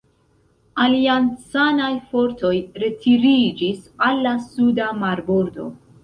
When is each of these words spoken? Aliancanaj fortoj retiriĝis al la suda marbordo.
Aliancanaj 0.83 1.89
fortoj 2.13 2.51
retiriĝis 2.83 3.83
al 4.07 4.23
la 4.29 4.31
suda 4.47 4.89
marbordo. 5.03 5.67